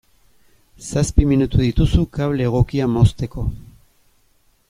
[0.87, 3.47] Zazpi minutu dituzu kable egokia mozteko.